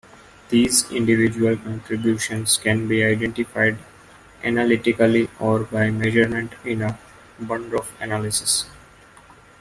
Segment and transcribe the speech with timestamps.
[0.49, 3.77] These individual contributions can be identified
[4.43, 6.97] analytically or by measurement in a
[7.39, 8.65] Bundorf analysis.